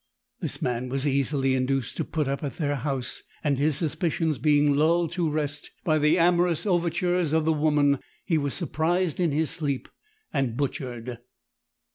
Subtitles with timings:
[0.39, 4.73] "This man was easily induced to put up at their house, and his suspicions being
[4.73, 9.51] lulled to rest by the amorous overtures of the woman, he was surprised in his
[9.51, 9.87] sleep
[10.33, 11.19] and butchered.